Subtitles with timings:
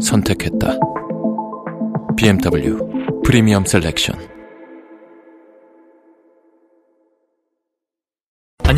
[0.00, 0.78] 선택했다.
[2.16, 4.39] BMW Premium Selection.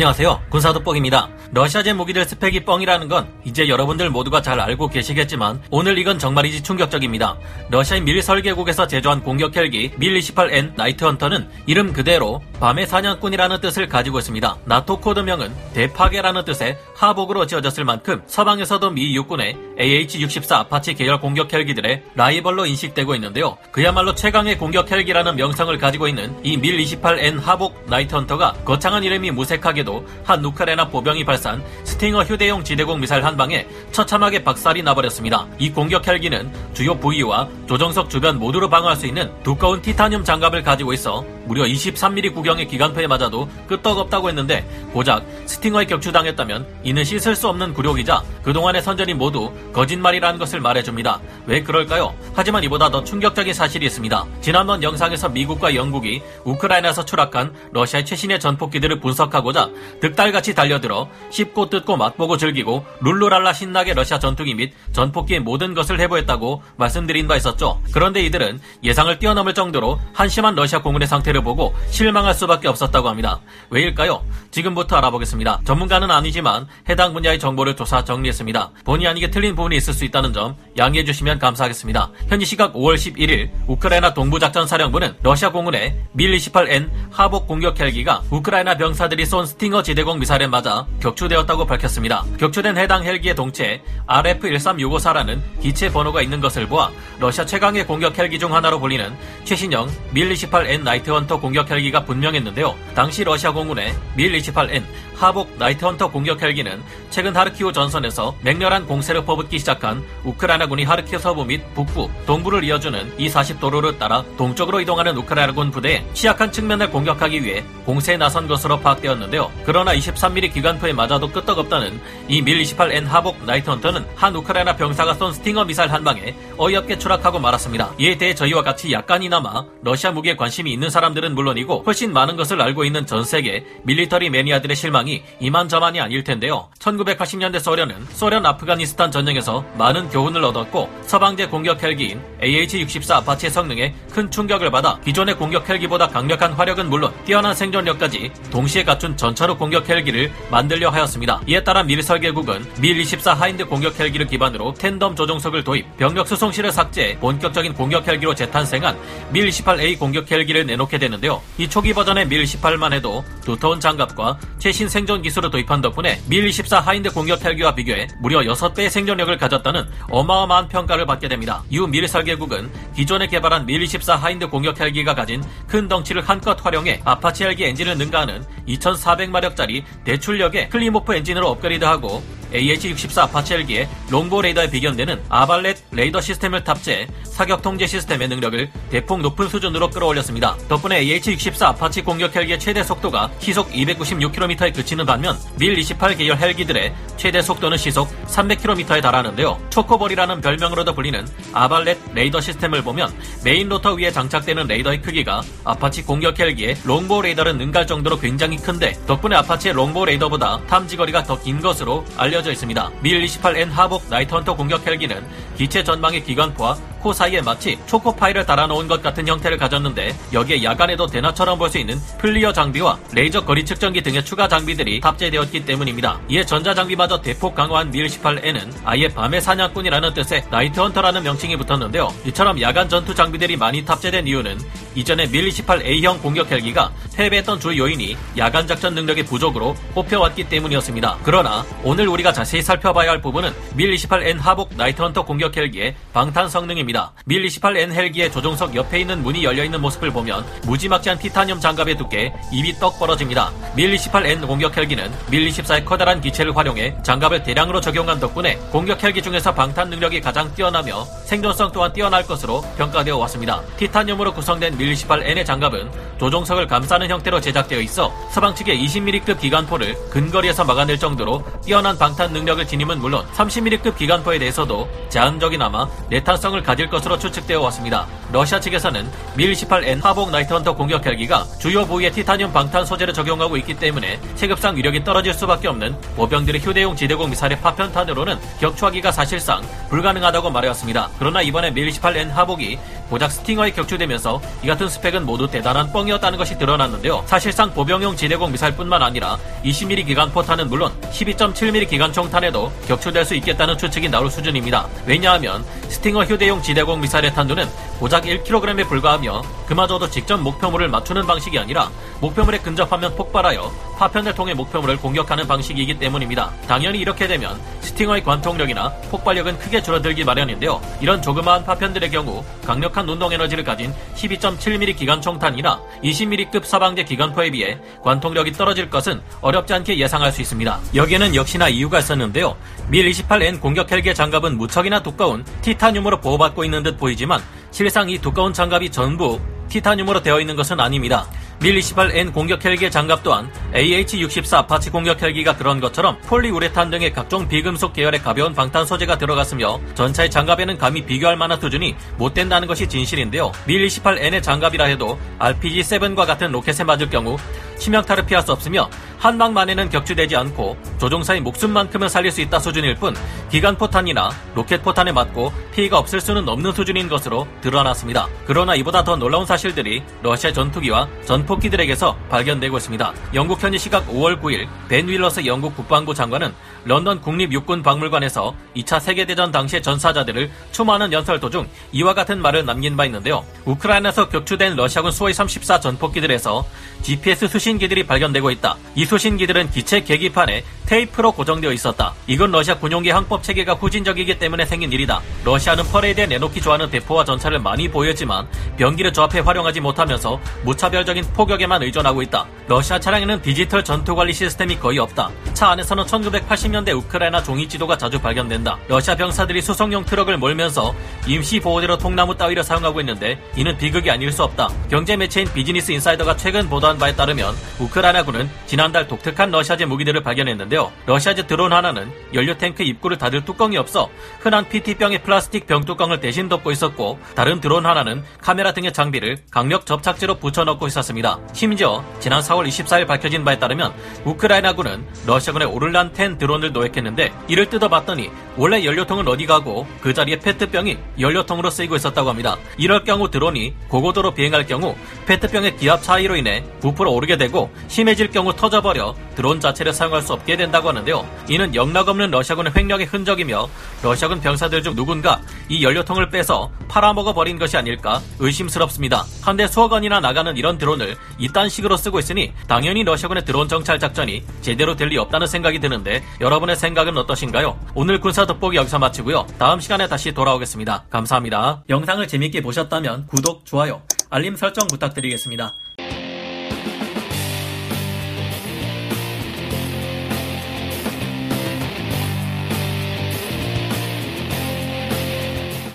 [0.03, 0.41] 안녕하세요.
[0.49, 1.29] 군사도뻑입니다.
[1.53, 7.37] 러시아제 무기들 스펙이 뻥이라는 건 이제 여러분들 모두가 잘 알고 계시겠지만 오늘 이건 정말이지 충격적입니다.
[7.69, 13.87] 러시아의 밀 설계국에서 제조한 공격 헬기 밀 28N 나이트 헌터는 이름 그대로 밤의 사냥꾼이라는 뜻을
[13.87, 14.57] 가지고 있습니다.
[14.65, 22.03] 나토 코드명은 대파괴라는 뜻의 Havoc으로 지어졌을 만큼 서방에서도 미 육군의 AH-64 아파치 계열 공격 헬기들의
[22.15, 23.57] 라이벌로 인식되고 있는데요.
[23.71, 29.31] 그야말로 최강의 공격 헬기라는 명성을 가지고 있는 이 밀 28N Havoc 나이트 헌터가 거창한 이름이
[29.31, 29.92] 무색하게도
[30.23, 35.47] 한 우크라이나 보병이 발사한 스팅어 휴대용 지대공 미사일 한 방에 처참하게 박살이 나버렸습니다.
[35.59, 40.93] 이 공격 헬기는 주요 부위와 조정석 주변 모두를 방어할 수 있는 두꺼운 티타늄 장갑을 가지고
[40.93, 47.73] 있어 무려 23mm 구경의 기관포에 맞아도 끄떡없다고 했는데 고작 스팅어에 격추당했다면 이는 씻을 수 없는
[47.73, 51.19] 굴욕이자 그동안의 선전이 모두 거짓말이라는 것을 말해줍니다.
[51.45, 52.13] 왜 그럴까요?
[52.33, 54.25] 하지만 이보다 더 충격적인 사실이 있습니다.
[54.41, 59.69] 지난번 영상에서 미국과 영국이 우크라이나에서 추락한 러시아의 최신의 전폭기들을 분석하고자
[60.01, 66.61] 득달같이 달려들어 씹고 뜯고 맛보고 즐기고 룰루랄라 신나게 러시아 전투기 및 전폭기의 모든 것을 해보였다고
[66.77, 67.81] 말씀드린 바 있었죠.
[67.91, 73.39] 그런데 이들은 예상을 뛰어넘을 정도로 한심한 러시아 공군의 상태를 보고 실망할 수밖에 없었다고 합니다.
[73.69, 74.23] 왜일까요?
[74.51, 75.61] 지금부터 알아보겠습니다.
[75.65, 78.71] 전문가는 아니지만 해당 분야의 정보를 조사 정리했습니다.
[78.85, 82.11] 본의 아니게 틀린 부분이 있을 수 있다는 점 양해해 주시면 감사하겠습니다.
[82.27, 89.25] 현지 시각 5월 11일 우크라이나 동부작전 사령부는 러시아 공군의 밀28N 하복 공격 헬기가 우크라이나 병사들이
[89.25, 92.23] 쏜 스팅어 지대공 미사일에 맞아 격추되었다고 밝혔습니다.
[92.37, 98.53] 격추된 해당 헬기의 동체 RF-13654라는 기체 번호가 있는 것을 보아 러시아 최강의 공격 헬기 중
[98.53, 99.15] 하나로 불리는
[99.45, 102.75] 최신형 밀28N 나이트 헌터 공격 헬기가 분명했는데요.
[102.93, 104.83] 당시 러시아 공군의 밀28N
[105.15, 111.45] Havoc 나이트 헌터 공격 헬기는 최근 하르키우 전선에서 맹렬한 공세를 퍼붓기 시작한 우크라이나군이 하르키우 서부
[111.45, 117.63] 및 북부, 동부를 이어주는 E40 도로를 따라 동쪽으로 이동하는 우크라이나군 부대의 취약한 측면을 공격하기 위해
[117.85, 119.51] 공세에 나선 것으로 파악되었는데요.
[119.65, 125.63] 그러나 23mm 기관포에 맞아도 끄떡없다는 이 밀28N Havoc 나이트 헌터는 한 우크라이나 병사가 쏜 스팅어
[125.63, 127.91] 미사일 한 방에 어이없게 추락하고 말았습니다.
[127.99, 132.61] 이에 대해 저희와 같이 약간이나마 러시아 무기에 관심이 있는 사람 들은 물론이고 훨씬 많은 것을
[132.61, 136.69] 알고 있는 전 세계 military 매니아들의 실망이 이만저만이 아닐 텐데요.
[136.79, 144.29] 1980년대 소련은 소련 아프가니스탄 전쟁에서 많은 교훈을 얻었고 서방제 공격 헬기인 AH-64 아파치의 성능에 큰
[144.29, 150.31] 충격을 받아 기존의 공격 헬기보다 강력한 화력은 물론 뛰어난 생존력까지 동시에 갖춘 전차로 공격 헬기를
[150.49, 151.41] 만들려 하였습니다.
[151.47, 157.17] 이에 따라 밀 설계국은 밀24 하인드 공격 헬기를 기반으로 tandem 조종석을 도입, 병력 수송실을 삭제,
[157.19, 158.97] 본격적인 공격 헬기로 재탄생한
[159.33, 161.41] 밀28A 공격 헬기를 내놓게 되는데요.
[161.57, 167.11] 이 초기 버전의 밀 28만 해도 두터운 장갑과 최신 생존 기술을 도입한 덕분에 밀24 하인드
[167.11, 171.63] 공격 헬기와 비교해 무려 6배의 생존력을 가졌다는 어마어마한 평가를 받게 됩니다.
[171.69, 177.43] 이후 밀 설계국은 기존에 개발한 밀24 하인드 공격 헬기가 가진 큰 덩치를 한껏 활용해 아파치
[177.43, 185.77] 헬기 엔진을 능가하는 2400마력짜리 대출력의 클리모프 엔진으로 업그레이드하고 AH-64 아파치 헬기의 롱보 레이더에 비견되는 아발렛
[185.91, 190.57] 레이더 시스템을 탑재해 사격 통제 시스템의 능력을 대폭 높은 수준으로 끌어올렸습니다.
[190.69, 197.41] 덕분에 AH-64 아파치 공격 헬기의 최대 속도가 시속 296km에 그치는 반면 밀28 계열 헬기들의 최대
[197.41, 199.59] 속도는 시속 300km에 달하는데요.
[199.69, 203.13] 초코볼이라는 별명으로도 불리는 아발렛 레이더 시스템을 보면
[203.43, 208.97] 메인 로터 위에 장착되는 레이더의 크기가 아파치 공격 헬기의 롱보 레이더를 능가할 정도로 굉장히 큰데
[209.07, 212.91] 덕분에 아파치의 롱보 레이더보다 탐지거리가 더 긴 것으로 알려 져 있습니다.
[213.03, 215.23] 밀28N Havoc 나이트 헌터 공격 헬기는
[215.57, 221.57] 기체 전방의 기관포와 코 사이에 마치 초코파이를 달아놓은 것 같은 형태를 가졌는데 여기에 야간에도 대낮처럼
[221.57, 226.19] 볼 수 있는 FLIR 장비와 레이저 거리 측정기 등의 추가 장비들이 탑재되었기 때문입니다.
[226.29, 232.13] 이에 전자장비마저 대폭 강화한 밀28N은 아예 밤의 사냥꾼이라는 뜻의 나이트 헌터라는 명칭이 붙었는데요.
[232.25, 234.59] 이처럼 야간 전투 장비들이 많이 탑재된 이유는
[234.95, 241.19] 이전에 밀28A형 공격 헬기가 패배했던 주 요인이 야간 작전 능력의 부족으로 뽑혀왔기 때문이었습니다.
[241.23, 246.93] 그러나 오늘 우리가 자세히 살펴봐야 할 부분은 밀28N 하복 나이트 헌터 공격 헬기의 방탄 성능입니다.
[246.93, 247.11] 나옵니다.
[247.25, 252.73] 밀 28N 헬기의 조종석 옆에 있는 문이 열려있는 모습을 보면 무지막지한 티타늄 장갑의 두께 입이
[252.79, 253.51] 떡 벌어집니다.
[253.75, 259.21] 밀 28N 공격 헬기는 밀 24의 커다란 기체를 활용해 장갑을 대량으로 적용한 덕분에 공격 헬기
[259.21, 263.61] 중에서 방탄 능력이 가장 뛰어나며 생존성 또한 뛰어날 것으로 평가되어 왔습니다.
[263.77, 270.63] 티타늄으로 구성된 밀 28N의 장갑은 조종석을 감싸는 형태로 제작되어 있어 서방 측의 20mm급 기관포를 근거리에서
[270.63, 277.59] 막아낼 정도로 뛰어난 방탄 능력을 지님은 물론 30mm급 기관포에 대해서도 제한적이나마 내탄성을 가질 것으로 추측되어
[277.61, 278.07] 왔습니다.
[278.31, 284.19] 러시아 측에서는 밀18N 하복 나이트헌터 공격 헬기가 주요 부위에 티타늄 방탄 소재를 적용하고 있기 때문에
[284.35, 291.09] 체급상 위력이 떨어질 수밖에 없는 보병들의 휴대용 지대공 미사일의 파편탄으로는 격추하기가 사실상 불가능하다고 말해왔습니다.
[291.19, 297.23] 그러나 이번에 밀18N 하복이 고작 스팅어에 격추되면서 이 같은 스펙은 모두 대단한 뻥이었다는 것이 드러났는데요.
[297.25, 303.77] 사실상 보병용 지대공 미사일뿐만 아니라 20mm 기관 포탄은 물론 12.7mm 기관 총탄에도 격추될 수 있겠다는
[303.77, 304.87] 추측이 나올 수준입니다.
[305.05, 307.67] 왜냐하면 스팅어 휴대용 지대공 미사일의 탄두는
[308.03, 311.89] 고작 1kg에 불과하며 그마저도 직접 목표물을 맞추는 방식이 아니라
[312.19, 316.51] 목표물에 근접하면 폭발하여 파편을 통해 목표물을 공격하는 방식이기 때문입니다.
[316.67, 320.81] 당연히 이렇게 되면 스팅어의 관통력이나 폭발력은 크게 줄어들기 마련인데요.
[320.99, 328.51] 이런 조그마한 파편들의 경우 강력한 운동 에너지를 가진 12.7mm 기관총탄이나 20mm급 서방제 기관포에 비해 관통력이
[328.51, 330.77] 떨어질 것은 어렵지 않게 예상할 수 있습니다.
[330.93, 332.57] 여기에는 역시나 이유가 있었는데요.
[332.89, 337.41] 밀 28N 공격 헬기 장갑은 무척이나 두꺼운 티타늄으로 보호받고 있는 듯 보이지만
[337.73, 341.25] 실상 이 두꺼운 장갑이 전부 티타늄으로 되어 있는 것은 아닙니다.
[341.59, 347.47] 밀 28N 공격 헬기의 장갑 또한 AH-64 아파치 공격 헬기가 그런 것처럼 폴리우레탄 등의 각종
[347.47, 352.87] 비금속 계열의 가벼운 방탄 소재가 들어갔으며 전차의 장갑에는 감히 비교할 만한 수준이 못 된다는 것이
[352.87, 353.51] 진실인데요.
[353.65, 357.37] 밀 28N의 장갑이라 해도 RPG-7과 같은 로켓에 맞을 경우
[357.79, 358.87] 치명타를 피할 수 없으며
[359.23, 363.15] 한 방만에는 격추되지 않고 조종사의 목숨만큼은 살릴 수 있다 수준일 뿐
[363.51, 368.27] 기관포탄이나 로켓포탄에 맞고 피해가 없을 수는 없는 수준인 것으로 드러났습니다.
[368.45, 373.13] 그러나 이보다 더 놀라운 사실들이 러시아 전투기와 전폭기들에게서 발견되고 있습니다.
[373.33, 376.53] 영국 현지 시각 5월 9일 벤 윌러스 영국 국방부 장관은
[376.83, 383.45] 런던 국립육군박물관에서 2차 세계대전 당시의 전사자들을 추모하는 연설 도중 이와 같은 말을 남긴 바 있는데요.
[383.63, 386.65] 우크라이나에서 격추된 러시아군 수호의 34 전폭기들에서
[387.03, 388.75] GPS 수신기들이 발견되고 있다.
[388.95, 392.13] 이 수신기들은 기체 계기판에 테이프로 고정되어 있었다.
[392.25, 395.21] 이건 러시아 군용기 항법 체계가 후진적이기 때문에 생긴 일이다.
[395.45, 402.23] 러시아는 퍼레이드에 내놓기 좋아하는 대포와 전차를 많이 보였지만 병기를 조합해 활용하지 못하면서 무차별적인 포격에만 의존하고
[402.23, 402.47] 있다.
[402.67, 405.29] 러시아 차량에는 디지털 전투 관리 시스템이 거의 없다.
[405.53, 408.77] 차 안에서는 1980년대 우크라이나 종이 지도가 자주 발견된다.
[408.87, 410.95] 러시아 병사들이 수송용 트럭을 몰면서
[411.27, 414.69] 임시 보호대로 통나무 따위를 사용하고 있는데 이는 비극이 아닐 수 없다.
[414.89, 420.91] 경제 매체인 비즈니스 인사이더가 최근 보도한 바에 따르면 우크라이나군은 지난달 독특한 러시아제 무기들을 발견했는데요.
[421.05, 426.47] 러시아제 드론 하나는 연료 탱크 입구를 닫을 뚜껑이 없어 흔한 PT병의 플라스틱 병 뚜껑을 대신
[426.47, 431.39] 덮고 있었고 다른 드론 하나는 카메라 등의 장비를 강력 접착제로 붙여넣고 있었습니다.
[431.53, 433.93] 심지어 지난 4월 24일 밝혀진 바에 따르면
[434.25, 440.97] 우크라이나군은 러시아군의 오를란 10 드론을 노획했는데 이를 뜯어봤더니 원래 연료통은 어디 가고 그 자리에 페트병이
[441.19, 442.57] 연료통으로 쓰이고 있었다고 합니다.
[442.77, 444.95] 이럴 경우 드론이 고고도로 비행할 경우
[445.25, 450.57] 페트병의 기압 차이로 인해 부풀어 오르게 되고 심해질 경우 터져버려 드론 자체를 사용할 수 없게
[450.57, 451.25] 된다고 하는데요.
[451.47, 453.69] 이는 영락없는 러시아군의 횡령의 흔적이며
[454.01, 455.39] 러시아군 병사들 중 누군가
[455.69, 459.25] 이 연료통을 빼서 팔아먹어 버린 것이 아닐까 의심스럽습니다.
[459.41, 464.43] 한데 수억 원이나 나가는 이런 드론을 이딴 식으로 쓰고 있으니 당연히 러시아군의 드론 정찰 작전이
[464.61, 467.77] 제대로 될 리 없다는 생각이 드는데 여러분의 생각은 어떠신가요?
[467.93, 469.45] 오늘 군사 돋보기 여기서 마치고요.
[469.59, 471.03] 다음 시간에 다시 돌아오겠습니다.
[471.09, 471.83] 감사합니다.
[471.89, 475.73] 영상을 재밌게 보셨다면 구독, 좋아요, 알림 설정 부탁드리겠습니다.